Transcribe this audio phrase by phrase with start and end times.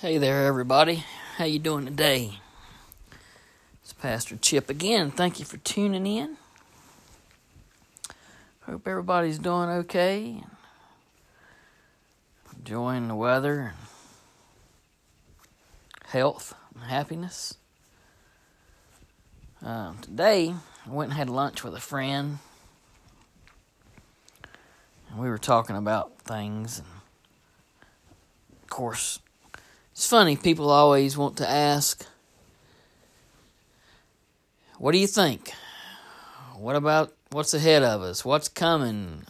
[0.00, 1.02] Hey there, everybody.
[1.38, 2.38] How you doing today?
[3.82, 5.10] It's Pastor Chip again.
[5.10, 6.36] Thank you for tuning in.
[8.60, 10.44] Hope everybody's doing okay.
[12.56, 13.76] Enjoying the weather and
[16.04, 17.56] health and happiness.
[19.64, 20.54] Um, today,
[20.86, 22.38] I went and had lunch with a friend.
[25.10, 26.78] And we were talking about things.
[26.78, 26.86] And
[28.62, 29.18] of course,
[29.98, 32.06] it's funny, people always want to ask,
[34.78, 35.50] What do you think?
[36.54, 38.24] What about what's ahead of us?
[38.24, 39.24] What's coming?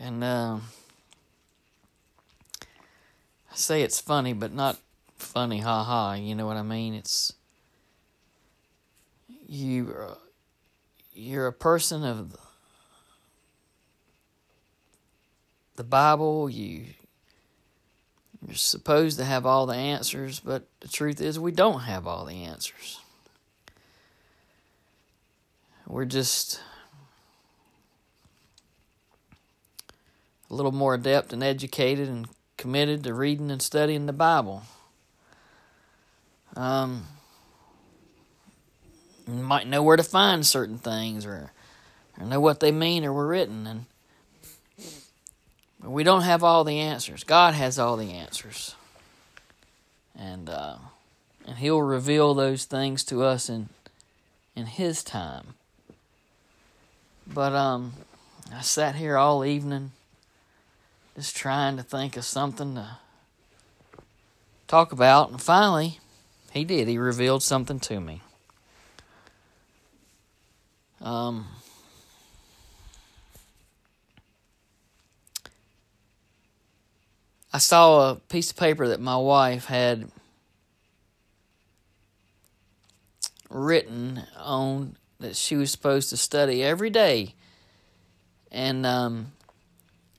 [0.00, 0.60] And uh,
[2.62, 4.78] I say it's funny, but not
[5.18, 6.14] funny, ha ha.
[6.14, 6.94] You know what I mean?
[6.94, 7.34] It's
[9.46, 9.94] you.
[11.12, 12.34] You're a person of
[15.76, 16.48] the Bible.
[16.48, 16.94] You
[18.46, 22.24] you're supposed to have all the answers, but the truth is, we don't have all
[22.24, 23.00] the answers.
[25.86, 26.60] We're just
[30.50, 34.62] a little more adept and educated and committed to reading and studying the Bible.
[36.56, 37.06] Um,
[39.26, 41.52] might know where to find certain things or,
[42.18, 43.66] or know what they mean or were written.
[43.66, 43.86] And
[45.82, 47.24] we don't have all the answers.
[47.24, 48.74] God has all the answers.
[50.18, 50.76] And uh,
[51.46, 53.68] and he'll reveal those things to us in
[54.54, 55.54] in his time.
[57.26, 57.94] But um
[58.52, 59.92] I sat here all evening
[61.14, 62.98] just trying to think of something to
[64.66, 66.00] talk about and finally
[66.52, 66.88] he did.
[66.88, 68.20] He revealed something to me.
[71.00, 71.46] Um
[77.58, 80.12] I saw a piece of paper that my wife had
[83.50, 87.34] written on that she was supposed to study every day.
[88.52, 89.32] And um,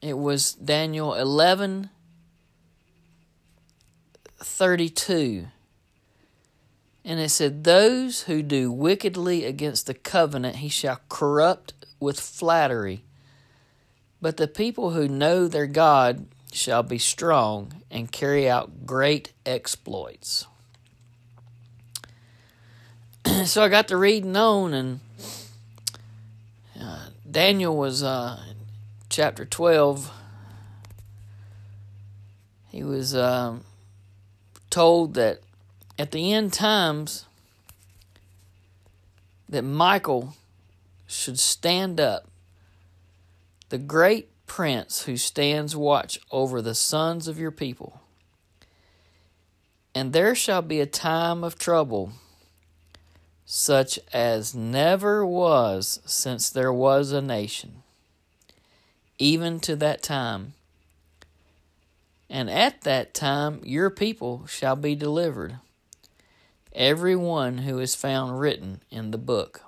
[0.00, 1.90] it was Daniel 11
[4.38, 5.46] 32.
[7.04, 13.02] And it said, Those who do wickedly against the covenant he shall corrupt with flattery.
[14.22, 20.46] But the people who know their God shall be strong and carry out great exploits.
[23.44, 25.00] so I got to reading on, and
[26.80, 28.38] uh, Daniel was uh,
[29.08, 30.10] chapter 12.
[32.70, 33.64] He was um,
[34.70, 35.40] told that
[35.98, 37.24] at the end times
[39.48, 40.36] that Michael
[41.06, 42.28] should stand up,
[43.70, 48.00] the great prince who stands watch over the sons of your people.
[49.94, 52.12] And there shall be a time of trouble,
[53.46, 57.82] such as never was since there was a nation,
[59.18, 60.54] even to that time.
[62.28, 65.58] And at that time your people shall be delivered,
[66.72, 69.60] every one who is found written in the book.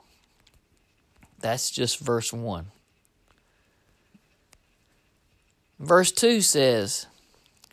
[1.38, 2.72] That's just verse 1.
[5.78, 7.06] Verse 2 says,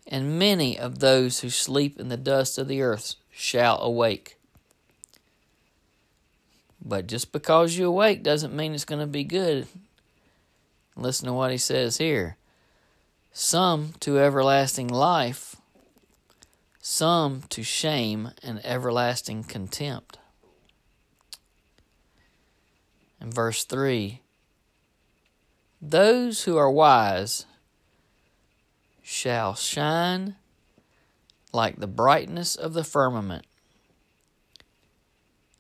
[0.08, 4.38] And many of those who sleep in the dust of the earth shall awake.
[6.84, 9.68] But just because you awake doesn't mean it's going to be good.
[10.96, 12.36] Listen to what he says here.
[13.32, 15.56] Some to everlasting life,
[16.80, 20.20] some to shame and everlasting contempt.
[23.20, 24.22] And verse 3
[25.82, 27.46] Those who are wise
[29.04, 30.36] shall shine
[31.52, 33.46] like the brightness of the firmament.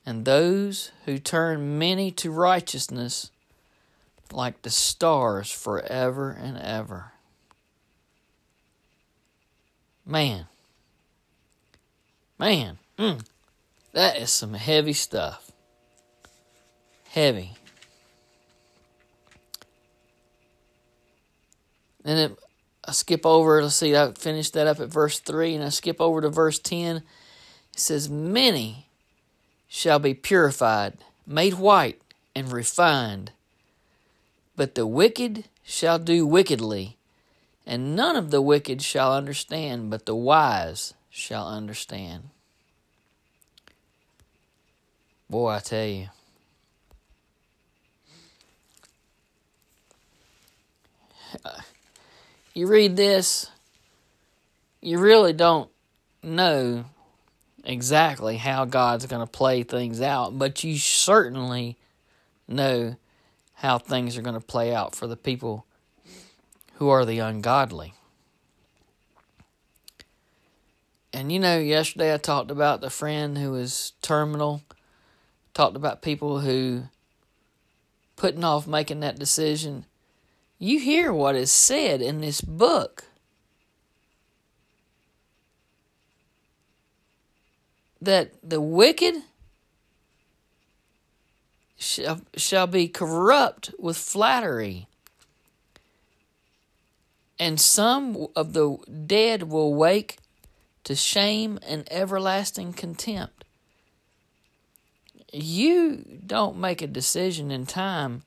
[0.06, 3.30] And those who turn many to righteousness
[4.32, 7.12] like the stars forever and ever.
[10.06, 10.48] Man,
[12.38, 13.26] man, mm,
[13.94, 15.52] that is some heavy stuff.
[17.10, 17.54] Heavy.
[22.04, 22.43] And it
[22.86, 26.02] I skip over, let's see, I finished that up at verse 3, and I skip
[26.02, 26.98] over to verse 10.
[26.98, 27.04] It
[27.76, 28.88] says, Many
[29.68, 32.02] shall be purified, made white,
[32.36, 33.32] and refined.
[34.56, 36.98] But the wicked shall do wickedly,
[37.66, 42.30] and none of the wicked shall understand, but the wise shall understand.
[45.30, 46.10] Boy, I tell you.
[52.54, 53.50] You read this
[54.84, 55.70] you really don't
[56.22, 56.84] know
[57.64, 61.78] exactly how God's going to play things out, but you certainly
[62.50, 62.98] know
[63.54, 65.66] how things are going to play out for the people
[66.76, 67.94] who are the ungodly.
[71.14, 74.64] And you know, yesterday I talked about the friend who was terminal,
[75.54, 76.84] talked about people who
[78.18, 79.86] putting off making that decision.
[80.64, 83.04] You hear what is said in this book.
[88.02, 89.16] That the wicked
[91.78, 94.88] shall, shall be corrupt with flattery
[97.38, 100.18] and some of the dead will wake
[100.86, 103.44] to shame and everlasting contempt.
[105.34, 108.24] You don't make a decision in time,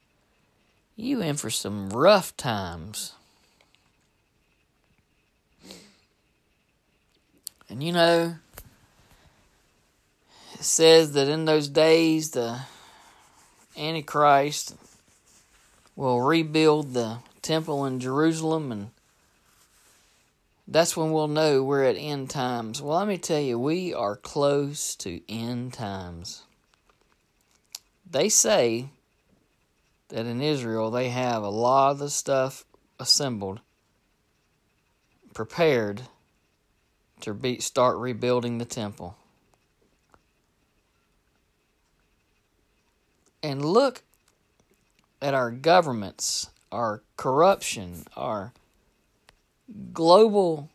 [0.97, 3.13] you in for some rough times.
[7.69, 8.37] And you know,
[10.55, 12.61] it says that in those days the
[13.77, 14.75] Antichrist
[15.95, 18.91] will rebuild the temple in Jerusalem and
[20.69, 22.83] that's when we'll know we're at end times.
[22.83, 26.43] Well, let me tell you, we are close to end times.
[28.11, 28.89] They say
[30.09, 32.65] that in Israel they have a lot of the stuff
[32.99, 33.61] assembled,
[35.35, 36.03] prepared
[37.21, 39.17] to be, start rebuilding the temple.
[43.43, 44.03] And look
[45.23, 48.53] at our governments, our corruption, our
[49.93, 50.69] global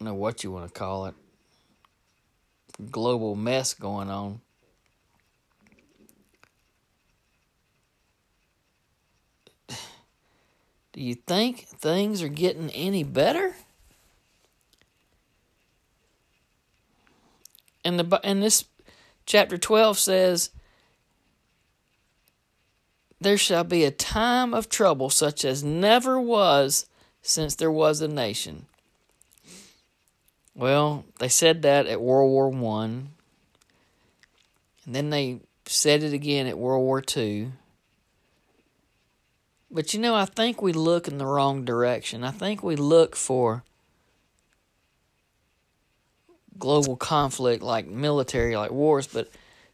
[0.00, 1.14] I know what you want to call it
[2.90, 4.40] global mess going on.
[10.98, 13.54] Do you think things are getting any better?
[17.84, 18.64] And the and this
[19.24, 20.50] chapter 12 says
[23.20, 26.86] there shall be a time of trouble such as never was
[27.22, 28.66] since there was a nation.
[30.56, 33.10] Well, they said that at World War One,
[34.84, 37.52] and then they said it again at World War Two.
[39.70, 42.24] But you know, I think we look in the wrong direction.
[42.24, 43.64] I think we look for
[46.58, 49.28] global conflict like military, like wars, but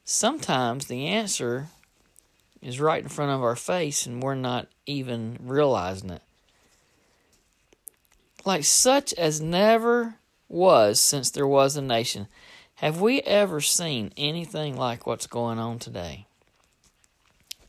[0.05, 1.69] sometimes the answer
[2.61, 6.23] is right in front of our face and we're not even realizing it.
[8.45, 10.17] Like such as never
[10.49, 12.27] was since there was a nation.
[12.77, 16.27] Have we ever seen anything like what's going on today?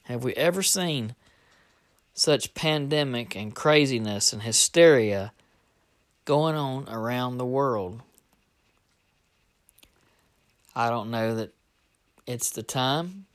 [0.03, 1.15] Have we ever seen
[2.15, 5.31] such pandemic and craziness and hysteria
[6.25, 8.01] going on around the world?
[10.75, 11.53] I don't know that
[12.25, 13.27] it's the time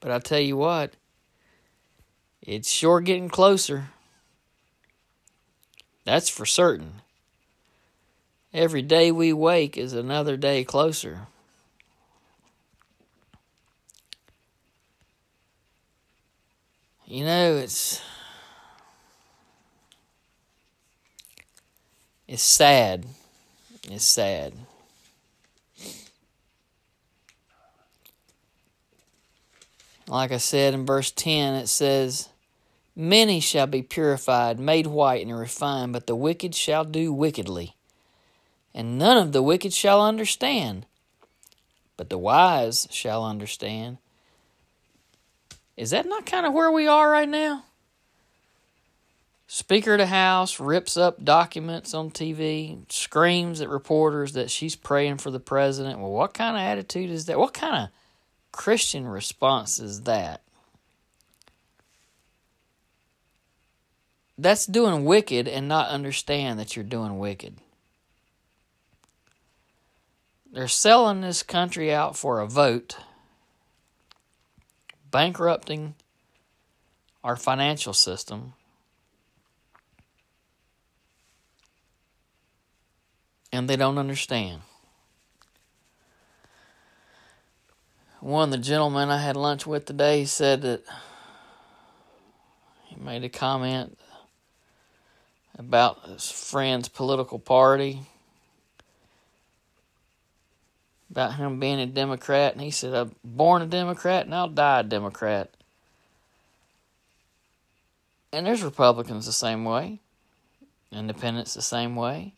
[0.00, 0.94] but I tell you what,
[2.42, 3.88] it's sure getting closer.
[6.04, 7.02] That's for certain.
[8.54, 11.26] Every day we wake is another day closer.
[17.10, 18.02] You know, it's
[22.26, 23.06] it's sad.
[23.90, 24.52] It's sad.
[30.06, 32.28] Like I said in verse 10, it says,
[32.94, 37.74] Many shall be purified, made white, and refined, but the wicked shall do wickedly.
[38.74, 40.84] And none of the wicked shall understand,
[41.96, 43.96] but the wise shall understand.
[45.78, 47.62] Is that not kind of where we are right now?
[49.46, 55.18] Speaker of the House rips up documents on TV, screams at reporters that she's praying
[55.18, 56.00] for the president.
[56.00, 57.38] Well, what kind of attitude is that?
[57.38, 57.88] What kind of
[58.50, 60.42] Christian response is that?
[64.36, 67.54] That's doing wicked and not understand that you're doing wicked.
[70.52, 72.96] They're selling this country out for a vote,
[75.10, 75.94] bankrupting
[77.24, 78.54] our financial system.
[83.52, 84.62] And they don't understand.
[88.20, 90.82] one of the gentlemen I had lunch with today said that
[92.86, 93.96] he made a comment
[95.56, 98.00] about his friend's political party,
[101.10, 104.80] about him being a Democrat, and he said, I'm born a Democrat and I'll die
[104.80, 105.50] a Democrat.
[108.32, 110.00] And there's Republicans the same way.
[110.92, 112.34] independents the same way.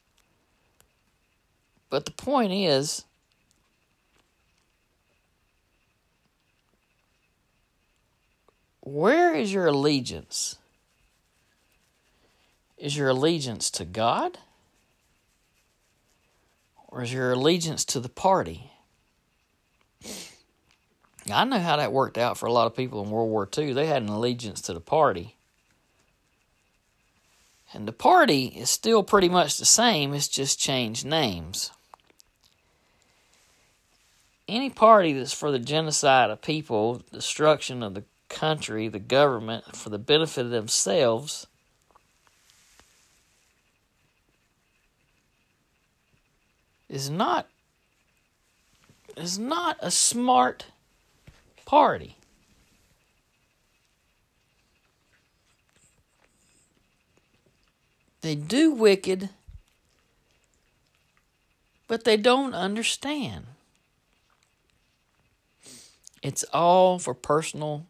[1.89, 3.05] But the point is,
[8.81, 10.57] where is your allegiance?
[12.79, 14.39] Is your allegiance to God?
[16.91, 18.73] Or is your allegiance to the party?
[21.31, 23.73] I know how that worked out for a lot of people in World War II.
[23.73, 25.37] They had an allegiance to the party.
[27.73, 31.71] And the party is still pretty much the same, it's just changed names.
[34.49, 39.91] Any party that's for the genocide of people, destruction of the country, the government, for
[39.91, 41.47] the benefit of themselves,
[46.91, 47.47] is not
[49.17, 50.67] is not a smart
[51.65, 52.17] party.
[58.23, 59.31] They do wicked,
[61.87, 63.47] but they don't understand.
[66.23, 67.87] It's all for personal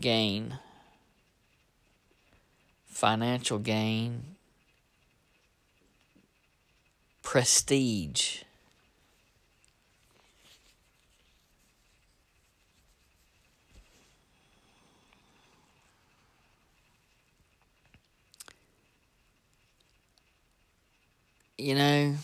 [0.00, 0.58] gain,
[2.86, 4.35] financial gain,
[7.26, 8.42] prestige.
[21.58, 22.14] you know,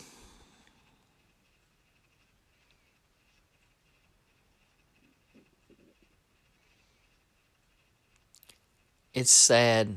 [9.13, 9.97] it's sad.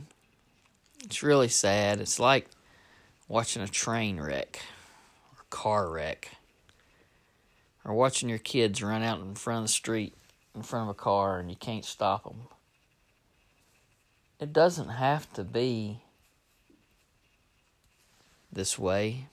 [1.04, 2.00] It's really sad.
[2.00, 2.48] It's like
[3.28, 4.62] watching a train wreck
[5.50, 6.38] car wreck
[7.84, 10.14] or watching your kids run out in front of the street
[10.56, 12.48] in front of a car and you can't stop them.
[14.40, 16.02] It doesn't have to be
[18.52, 19.28] this way.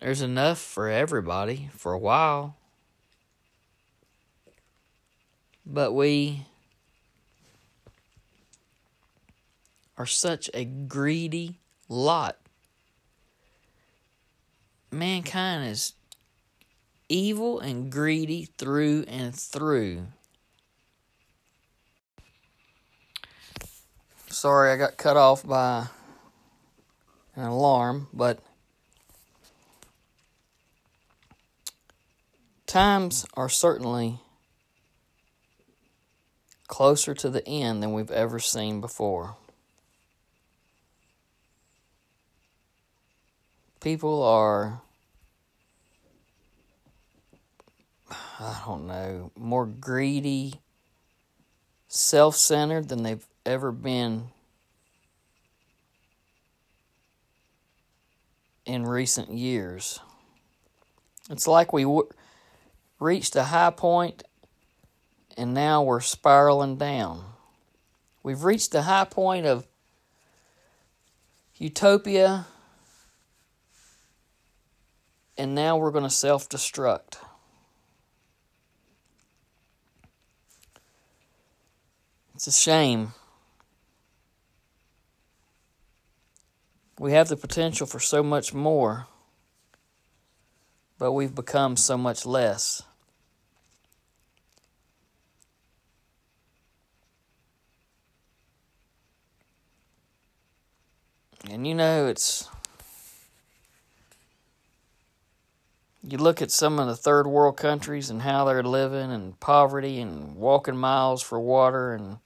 [0.00, 2.56] There's enough for everybody for a while.
[5.64, 6.46] But we
[9.96, 11.58] are such a greedy
[11.88, 12.36] lot.
[14.92, 15.94] Mankind is
[17.08, 20.08] evil and greedy through and through.
[24.28, 25.86] Sorry, I got cut off by
[27.34, 28.40] an alarm, but
[32.66, 34.20] times are certainly
[36.66, 39.36] closer to the end than we've ever seen before.
[43.82, 44.80] People are,
[48.38, 50.54] I don't know, more greedy,
[51.88, 54.28] self centered than they've ever been
[58.64, 59.98] in recent years.
[61.28, 62.08] It's like we w-
[63.00, 64.22] reached a high point
[65.36, 67.24] and now we're spiraling down.
[68.22, 69.66] We've reached the high point of
[71.56, 72.46] utopia
[75.42, 77.16] and now we're going to self destruct.
[82.36, 83.14] It's a shame.
[86.96, 89.08] We have the potential for so much more,
[90.96, 92.84] but we've become so much less.
[101.50, 102.51] And you know, it's.
[106.04, 110.00] You look at some of the third world countries and how they're living in poverty
[110.00, 112.18] and walking miles for water and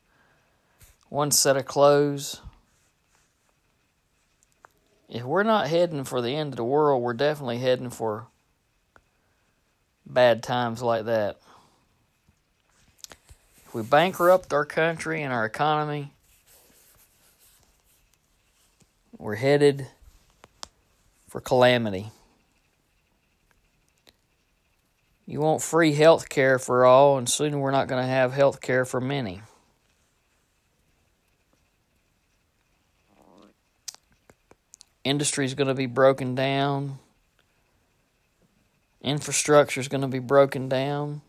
[1.08, 2.40] one set of clothes
[5.08, 8.26] if we're not heading for the end of the world, we're definitely heading for
[10.04, 11.38] bad times like that.
[13.66, 16.12] If we bankrupt our country and our economy,
[19.16, 19.86] we're headed
[21.28, 22.10] for calamity.
[25.26, 28.60] You want free health care for all, and soon we're not going to have health
[28.60, 29.42] care for many.
[35.06, 36.98] industry is going to be broken down.
[39.00, 41.22] Infrastructure is going to be broken down.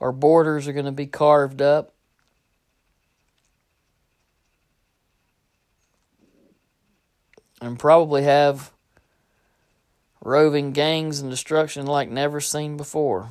[0.00, 1.92] Our borders are going to be carved up.
[7.60, 8.72] And probably have
[10.22, 13.30] roving gangs and destruction like never seen before.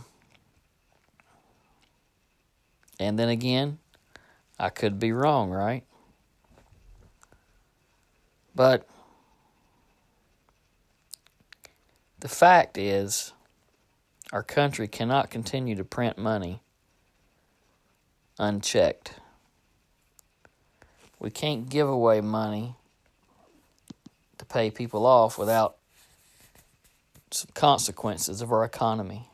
[3.00, 3.80] And then again,
[4.60, 5.84] I could be wrong, right?
[8.54, 8.88] But
[12.20, 13.32] the fact is,
[14.34, 16.62] our country cannot continue to print money
[18.38, 19.14] unchecked.
[21.20, 22.76] We can't give away money
[24.38, 25.79] to pay people off without
[27.54, 29.30] consequences of our economy.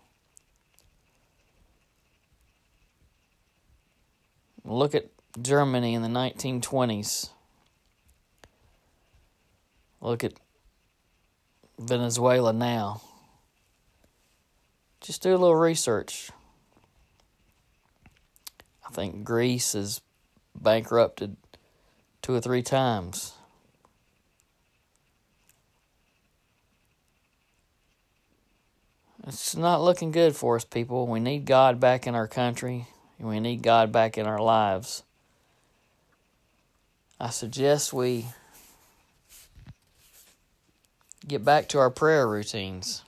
[4.64, 5.06] Look at
[5.42, 7.30] Germany in the 1920s.
[10.02, 10.34] Look at
[11.78, 13.02] Venezuela now.
[15.02, 16.32] Just do a little research.
[18.88, 20.02] I think Greece has
[20.56, 21.38] bankrupted
[22.22, 23.35] two or three times.
[29.27, 31.08] It's not looking good for us, people.
[31.08, 35.01] We need God back in our country, and we need God back in our lives.
[37.20, 38.27] I suggest we
[41.27, 43.01] get back to our prayer routines.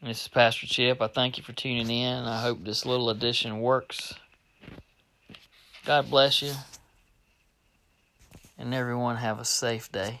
[0.00, 1.02] This is Pastor Chip.
[1.02, 2.24] I thank you for tuning in.
[2.24, 4.14] I hope this little addition works.
[5.84, 6.52] God bless you.
[8.56, 10.20] And everyone have a safe day.